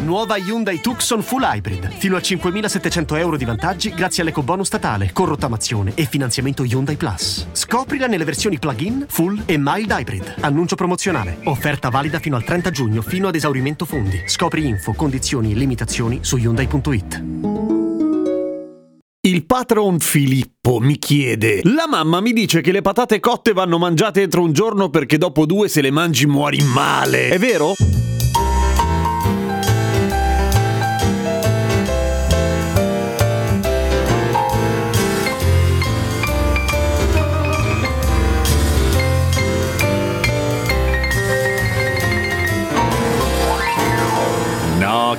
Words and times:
Nuova 0.00 0.36
Hyundai 0.36 0.80
Tucson 0.80 1.22
Full 1.22 1.42
Hybrid. 1.42 1.90
Fino 1.90 2.16
a 2.16 2.20
5.700 2.20 3.18
euro 3.18 3.36
di 3.36 3.44
vantaggi 3.44 3.92
grazie 3.92 4.22
all'ecobonus 4.22 4.66
statale, 4.66 5.10
con 5.12 5.26
rottamazione 5.26 5.92
e 5.94 6.06
finanziamento 6.06 6.64
Hyundai 6.64 6.96
Plus. 6.96 7.48
Scoprila 7.52 8.06
nelle 8.06 8.24
versioni 8.24 8.58
plug-in, 8.58 9.04
full 9.08 9.42
e 9.44 9.56
mild 9.58 9.90
hybrid. 9.90 10.36
Annuncio 10.40 10.74
promozionale. 10.74 11.38
Offerta 11.44 11.90
valida 11.90 12.18
fino 12.18 12.36
al 12.36 12.44
30 12.44 12.70
giugno, 12.70 13.02
fino 13.02 13.28
ad 13.28 13.34
esaurimento 13.34 13.84
fondi. 13.84 14.22
Scopri 14.26 14.66
info, 14.66 14.94
condizioni 14.94 15.52
e 15.52 15.54
limitazioni 15.54 16.20
su 16.22 16.36
Hyundai.it. 16.38 17.22
Il 19.22 19.44
patron 19.44 19.98
Filippo 19.98 20.78
mi 20.78 20.98
chiede: 20.98 21.60
La 21.64 21.86
mamma 21.86 22.20
mi 22.20 22.32
dice 22.32 22.62
che 22.62 22.72
le 22.72 22.80
patate 22.80 23.20
cotte 23.20 23.52
vanno 23.52 23.76
mangiate 23.76 24.22
entro 24.22 24.42
un 24.42 24.52
giorno 24.52 24.88
perché 24.88 25.18
dopo 25.18 25.44
due 25.44 25.68
se 25.68 25.82
le 25.82 25.90
mangi 25.90 26.24
muori 26.24 26.62
male. 26.62 27.28
È 27.28 27.38
vero? 27.38 27.74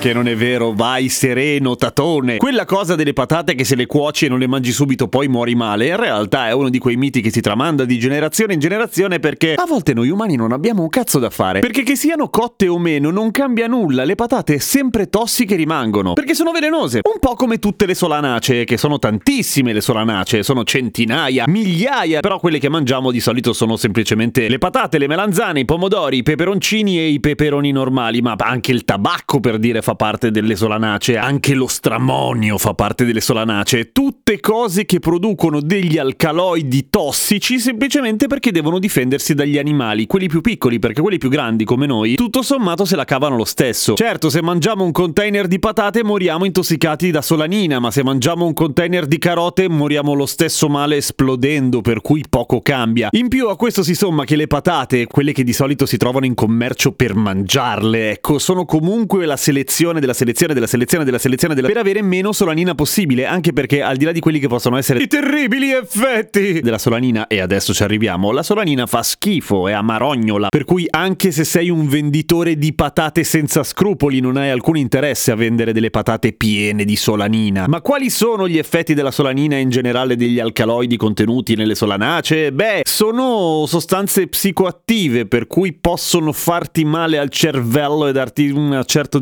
Che 0.02 0.14
non 0.14 0.28
è 0.28 0.36
vero, 0.36 0.74
vai 0.74 1.10
sereno, 1.10 1.76
tatone. 1.76 2.38
Quella 2.38 2.66
cosa 2.66 2.96
delle 2.96 3.14
patate 3.14 3.54
che 3.54 3.64
se 3.64 3.76
le 3.76 3.86
cuoci 3.86 4.26
e 4.26 4.30
non 4.30 4.40
le 4.40 4.48
mangi 4.48 4.72
subito 4.72 5.08
poi 5.08 5.28
muori 5.28 5.54
male, 5.54 5.90
in 5.90 5.96
realtà 5.96 6.48
è 6.48 6.54
uno 6.54 6.70
di 6.70 6.80
quei 6.80 6.96
miti 6.96 7.22
che 7.22 7.30
si 7.30 7.40
tramanda 7.40 7.86
di 7.86 8.00
generazione 8.00 8.54
in 8.54 8.60
generazione 8.60 9.20
perché 9.20 9.54
a 9.54 9.66
volte 9.68 9.94
noi 9.94 10.10
umani 10.10 10.36
non 10.36 10.54
abbiamo 10.54 10.82
un 10.82 10.90
cazzo 10.90 11.20
da 11.20 11.30
fare. 11.30 11.60
Perché 11.60 11.84
che 11.84 11.96
siano 11.96 12.30
cotte 12.30 12.68
o 12.68 12.80
meno 12.80 13.12
non 13.12 13.30
cambia 13.30 13.68
nulla, 13.68 14.04
le 14.04 14.16
patate 14.16 14.58
sempre 14.58 15.08
tossiche 15.08 15.56
rimangono. 15.56 16.14
Perché 16.14 16.34
sono 16.34 16.50
velenose. 16.52 17.02
Un 17.04 17.20
po' 17.20 17.36
come 17.36 17.60
tutte 17.60 17.86
le 17.86 17.94
solanacee, 17.94 18.64
che 18.64 18.78
sono 18.78 18.98
tantissime 18.98 19.72
le 19.72 19.82
solanacee, 19.82 20.42
sono 20.42 20.64
centinaia, 20.64 21.44
migliaia, 21.48 22.22
però 22.22 22.40
quelle 22.40 22.58
che 22.58 22.70
mangiamo 22.70 23.12
di 23.12 23.20
solito 23.20 23.54
sono 23.54 23.76
semplicemente 23.76 24.50
le 24.50 24.58
patate, 24.58 24.98
le 24.98 25.06
melanzane, 25.06 25.60
i 25.60 25.66
pomodori, 25.66 26.18
i 26.18 26.24
peperoncini 26.24 26.98
e 26.98 27.10
i 27.10 27.20
peperoni 27.20 27.72
normali, 27.72 28.22
ma 28.22 28.34
anche 28.36 28.72
il 28.72 28.84
tabacco 28.84 29.40
per 29.40 29.60
dire 29.60 29.84
fa 29.84 29.90
parte 29.96 30.32
delle 30.32 30.56
solanacee, 30.56 31.18
anche 31.18 31.54
lo 31.54 31.68
stramonio 31.68 32.58
fa 32.58 32.74
parte 32.74 33.06
delle 33.06 33.22
solanacee, 33.22 33.92
tutte 33.92 34.40
cose 34.40 34.86
che 34.86 35.00
producono 35.00 35.62
degli 35.62 35.98
alcaloidi 35.98 36.88
tossici 36.90 37.60
semplicemente 37.60 38.28
perché 38.28 38.52
devono 38.52 38.80
difendersi 38.80 39.34
dagli 39.34 39.58
animali, 39.58 40.08
quelli 40.08 40.28
più 40.28 40.42
piccoli, 40.42 40.80
perché 40.80 41.02
quelli 41.02 41.18
più 41.18 41.30
grandi 41.30 41.66
come 41.66 41.86
noi, 41.86 42.16
tutto 42.16 42.42
sommato 42.42 42.86
se 42.86 42.96
la 42.96 43.06
cavano 43.06 43.36
lo 43.36 43.46
stesso. 43.46 43.96
Certo, 43.96 44.30
se 44.30 44.42
mangiamo 44.42 44.84
un 44.84 44.92
container 44.92 45.48
di 45.48 45.60
patate 45.60 46.04
moriamo 46.04 46.46
intossicati 46.46 47.12
da 47.12 47.22
solanina, 47.22 47.80
ma 47.80 47.92
se 47.92 48.04
mangiamo 48.04 48.46
un 48.46 48.54
container 48.54 49.06
di 49.06 49.18
carote 49.18 49.68
moriamo 49.68 50.14
lo 50.14 50.26
stesso 50.26 50.70
male 50.70 50.98
esplodendo, 50.98 51.82
per 51.82 52.02
cui 52.02 52.24
poco 52.30 52.62
cambia. 52.62 53.10
In 53.12 53.28
più 53.28 53.48
a 53.48 53.58
questo 53.58 53.84
si 53.84 53.96
somma 53.96 54.24
che 54.24 54.36
le 54.36 54.48
patate, 54.48 55.08
quelle 55.08 55.32
che 55.32 55.44
di 55.44 55.54
solito 55.54 55.86
si 55.86 55.98
trovano 55.98 56.26
in 56.26 56.34
commercio 56.34 56.92
per 56.92 57.16
mangiarle, 57.16 58.12
ecco, 58.12 58.40
sono 58.40 58.66
comunque 58.66 59.26
la 59.26 59.38
selezione 59.38 59.80
della 59.82 60.14
selezione 60.14 60.54
della 60.54 60.68
selezione 60.68 61.04
della 61.04 61.18
selezione 61.18 61.56
della... 61.56 61.68
per 61.68 61.78
avere 61.78 62.04
meno 62.04 62.32
solanina 62.32 62.76
possibile, 62.76 63.26
anche 63.26 63.52
perché 63.52 63.82
al 63.82 63.98
di 63.98 64.06
là 64.06 64.12
di 64.12 64.20
quelli 64.20 64.38
che 64.38 64.48
possono 64.48 64.78
essere 64.78 65.02
i 65.02 65.08
terribili 65.08 65.72
effetti 65.72 66.62
della 66.62 66.78
solanina, 66.78 67.26
e 67.26 67.42
adesso 67.42 67.74
ci 67.74 67.82
arriviamo, 67.82 68.32
la 68.32 68.44
solanina 68.44 68.86
fa 68.86 69.02
schifo, 69.02 69.68
è 69.68 69.72
amarognola, 69.72 70.50
per 70.50 70.66
cui 70.66 70.86
anche 70.88 71.32
se 71.32 71.44
sei 71.44 71.72
un 71.72 71.88
venditore 71.88 72.60
di 72.60 72.74
patate 72.74 73.24
senza 73.24 73.64
scrupoli 73.64 74.20
non 74.20 74.38
hai 74.38 74.52
alcun 74.52 74.78
interesse 74.78 75.32
a 75.32 75.36
vendere 75.36 75.74
delle 75.74 75.90
patate 75.90 76.34
piene 76.34 76.86
di 76.86 76.96
solanina. 76.96 77.66
Ma 77.68 77.82
quali 77.82 78.12
sono 78.12 78.48
gli 78.48 78.60
effetti 78.60 78.94
della 78.94 79.12
solanina 79.12 79.56
e 79.56 79.62
in 79.62 79.70
generale 79.72 80.16
degli 80.16 80.40
alcaloidi 80.40 80.96
contenuti 80.96 81.56
nelle 81.56 81.74
solanacee? 81.74 82.52
Beh, 82.52 82.82
sono 82.84 83.66
sostanze 83.66 84.28
psicoattive 84.28 85.26
per 85.26 85.48
cui 85.48 85.74
possono 85.74 86.32
farti 86.32 86.86
male 86.86 87.18
al 87.18 87.30
cervello 87.30 88.08
e 88.08 88.12
darti 88.12 88.50
un 88.50 88.84
certo 88.86 89.18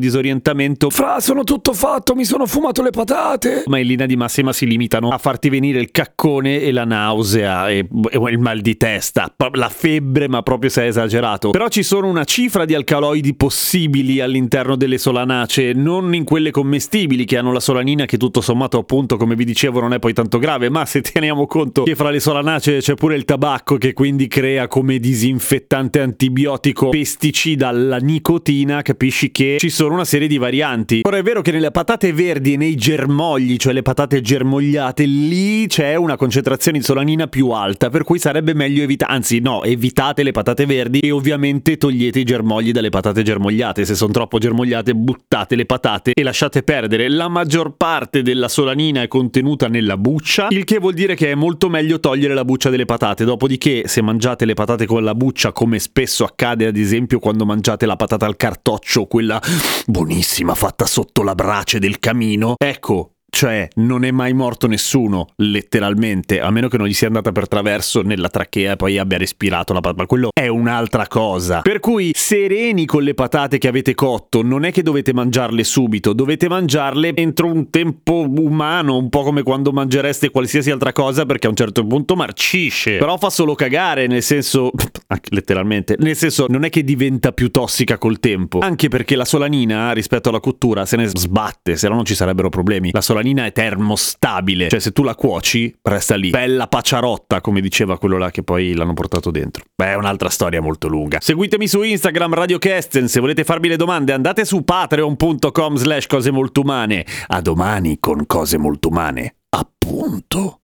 disorientamento. 0.49 0.89
Fra, 0.89 1.19
sono 1.19 1.43
tutto 1.43 1.73
fatto, 1.73 2.15
mi 2.15 2.25
sono 2.25 2.45
fumato 2.45 2.81
le 2.81 2.89
patate. 2.89 3.63
Ma 3.67 3.77
in 3.79 3.87
linea 3.87 4.05
di 4.05 4.15
massima 4.15 4.53
si 4.53 4.65
limitano 4.65 5.09
a 5.09 5.17
farti 5.17 5.49
venire 5.49 5.79
il 5.79 5.91
caccone 5.91 6.61
e 6.61 6.71
la 6.71 6.85
nausea 6.85 7.69
e, 7.69 7.87
e 8.09 8.31
il 8.31 8.39
mal 8.39 8.59
di 8.59 8.77
testa, 8.77 9.33
la 9.53 9.69
febbre, 9.69 10.27
ma 10.27 10.41
proprio 10.41 10.69
se 10.69 10.83
è 10.83 10.87
esagerato. 10.87 11.51
Però 11.51 11.67
ci 11.67 11.83
sono 11.83 12.07
una 12.07 12.23
cifra 12.23 12.65
di 12.65 12.73
alcaloidi 12.73 13.35
possibili 13.35 14.19
all'interno 14.19 14.75
delle 14.75 14.97
solanacee, 14.97 15.73
non 15.73 16.13
in 16.13 16.23
quelle 16.23 16.51
commestibili 16.51 17.25
che 17.25 17.37
hanno 17.37 17.51
la 17.51 17.59
solanina 17.59 18.05
che 18.05 18.17
tutto 18.17 18.41
sommato 18.41 18.77
appunto 18.77 19.17
come 19.17 19.35
vi 19.35 19.45
dicevo 19.45 19.79
non 19.79 19.93
è 19.93 19.99
poi 19.99 20.13
tanto 20.13 20.39
grave, 20.39 20.69
ma 20.69 20.85
se 20.85 21.01
teniamo 21.01 21.45
conto 21.45 21.83
che 21.83 21.95
fra 21.95 22.09
le 22.09 22.19
solanacee 22.19 22.79
c'è 22.79 22.95
pure 22.95 23.15
il 23.15 23.25
tabacco 23.25 23.77
che 23.77 23.93
quindi 23.93 24.27
crea 24.27 24.67
come 24.67 24.99
disinfettante 24.99 25.99
antibiotico 26.01 26.89
pesticida 26.89 27.71
la 27.71 27.97
nicotina, 27.97 28.81
capisci 28.81 29.31
che 29.31 29.57
ci 29.59 29.69
sono 29.69 29.93
una 29.93 30.05
serie 30.05 30.27
di 30.27 30.38
varianti. 30.39 31.01
Ora 31.03 31.17
è 31.17 31.21
vero 31.21 31.41
che 31.41 31.51
nelle 31.51 31.69
patate 31.69 32.11
verdi 32.13 32.53
e 32.53 32.57
nei 32.57 32.75
germogli, 32.75 33.57
cioè 33.57 33.73
le 33.73 33.83
patate 33.83 34.21
germogliate, 34.21 35.03
lì 35.03 35.67
c'è 35.67 35.93
una 35.95 36.15
concentrazione 36.15 36.79
di 36.79 36.83
solanina 36.83 37.27
più 37.27 37.49
alta, 37.49 37.89
per 37.89 38.03
cui 38.03 38.17
sarebbe 38.17 38.55
meglio 38.55 38.81
evitare, 38.81 39.13
anzi 39.13 39.39
no, 39.39 39.63
evitate 39.63 40.23
le 40.23 40.31
patate 40.31 40.65
verdi 40.65 40.99
e 40.99 41.11
ovviamente 41.11 41.77
togliete 41.77 42.19
i 42.19 42.23
germogli 42.23 42.71
dalle 42.71 42.89
patate 42.89 43.21
germogliate, 43.21 43.85
se 43.85 43.93
sono 43.93 44.11
troppo 44.11 44.39
germogliate 44.39 44.95
buttate 44.95 45.55
le 45.55 45.65
patate 45.65 46.13
e 46.13 46.23
lasciate 46.23 46.63
perdere. 46.63 47.09
La 47.09 47.27
maggior 47.27 47.75
parte 47.75 48.21
della 48.21 48.47
solanina 48.47 49.01
è 49.01 49.07
contenuta 49.07 49.67
nella 49.67 49.97
buccia, 49.97 50.47
il 50.49 50.63
che 50.63 50.79
vuol 50.79 50.93
dire 50.93 51.15
che 51.15 51.31
è 51.31 51.35
molto 51.35 51.69
meglio 51.69 51.99
togliere 51.99 52.33
la 52.33 52.45
buccia 52.45 52.69
delle 52.69 52.85
patate, 52.85 53.25
dopodiché 53.25 53.83
se 53.87 54.01
mangiate 54.01 54.45
le 54.45 54.53
patate 54.53 54.85
con 54.85 55.03
la 55.03 55.13
buccia, 55.13 55.51
come 55.51 55.79
spesso 55.79 56.23
accade 56.23 56.65
ad 56.65 56.77
esempio 56.77 57.19
quando 57.19 57.45
mangiate 57.45 57.85
la 57.85 57.95
patata 57.97 58.25
al 58.25 58.37
cartoccio, 58.37 59.05
quella 59.05 59.41
buonissima 59.85 60.28
fatta 60.55 60.85
sotto 60.85 61.23
la 61.23 61.33
brace 61.33 61.79
del 61.79 61.99
camino, 61.99 62.53
ecco, 62.57 63.15
cioè, 63.29 63.67
non 63.75 64.03
è 64.03 64.11
mai 64.11 64.33
morto 64.33 64.67
nessuno, 64.67 65.27
letteralmente, 65.37 66.41
a 66.41 66.49
meno 66.49 66.67
che 66.67 66.77
non 66.77 66.87
gli 66.87 66.93
sia 66.93 67.07
andata 67.07 67.31
per 67.31 67.47
traverso 67.47 68.01
nella 68.01 68.29
trachea 68.29 68.73
e 68.73 68.75
poi 68.75 68.97
abbia 68.97 69.17
respirato 69.17 69.71
la 69.71 69.81
patata. 69.81 70.05
Quello 70.05 70.29
è 70.33 70.47
un'altra 70.47 71.07
cosa. 71.07 71.61
Per 71.61 71.79
cui, 71.79 72.11
sereni 72.13 72.85
con 72.85 73.03
le 73.03 73.13
patate 73.13 73.57
che 73.57 73.67
avete 73.67 73.93
cotto, 73.93 74.41
non 74.41 74.65
è 74.65 74.71
che 74.71 74.81
dovete 74.81 75.13
mangiarle 75.13 75.63
subito, 75.63 76.13
dovete 76.13 76.49
mangiarle 76.49 77.15
entro 77.15 77.47
un 77.47 77.69
tempo 77.69 78.25
umano, 78.27 78.97
un 78.97 79.09
po' 79.09 79.23
come 79.23 79.43
quando 79.43 79.71
mangereste 79.71 80.31
qualsiasi 80.31 80.71
altra 80.71 80.91
cosa, 80.91 81.25
perché 81.25 81.47
a 81.47 81.51
un 81.51 81.55
certo 81.55 81.85
punto 81.85 82.15
marcisce. 82.15 82.97
Però 82.97 83.17
fa 83.17 83.29
solo 83.29 83.55
cagare, 83.55 84.07
nel 84.07 84.23
senso, 84.23 84.71
letteralmente, 85.29 85.95
nel 85.99 86.15
senso, 86.15 86.47
non 86.49 86.63
è 86.63 86.69
che 86.69 86.83
diventa 86.83 87.31
più 87.31 87.51
tossica 87.51 87.97
col 87.97 88.19
tempo. 88.19 88.59
Anche 88.59 88.87
perché 88.87 89.15
la 89.15 89.25
solanina, 89.25 89.91
rispetto 89.91 90.29
alla 90.29 90.39
cottura, 90.39 90.85
se 90.85 90.97
ne 90.97 91.07
sbatte, 91.07 91.75
se 91.75 91.87
no 91.87 91.95
non 91.95 92.05
ci 92.05 92.15
sarebbero 92.15 92.49
problemi. 92.49 92.89
La 92.91 93.01
solanina 93.01 93.18
è 93.21 93.51
termostabile, 93.51 94.69
cioè 94.69 94.79
se 94.79 94.91
tu 94.91 95.03
la 95.03 95.15
cuoci 95.15 95.73
resta 95.81 96.15
lì. 96.15 96.29
Bella 96.29 96.67
paciarotta, 96.67 97.41
come 97.41 97.61
diceva 97.61 97.97
quello 97.97 98.17
là 98.17 98.31
che 98.31 98.43
poi 98.43 98.73
l'hanno 98.73 98.93
portato 98.93 99.31
dentro. 99.31 99.63
Beh, 99.75 99.91
è 99.91 99.95
un'altra 99.95 100.29
storia 100.29 100.61
molto 100.61 100.87
lunga. 100.87 101.19
Seguitemi 101.21 101.67
su 101.67 101.81
Instagram 101.81 102.33
Radio 102.33 102.57
Kesten, 102.57 103.07
se 103.07 103.19
volete 103.19 103.43
farmi 103.43 103.67
le 103.67 103.75
domande 103.75 104.13
andate 104.13 104.45
su 104.45 104.63
patreon.com 104.63 105.75
slash 105.75 106.07
cose 106.07 106.31
molto 106.31 106.61
umane. 106.61 107.05
A 107.27 107.41
domani 107.41 107.97
con 107.99 108.25
cose 108.25 108.57
molto 108.57 108.89
umane. 108.89 109.35
Appunto. 109.49 110.59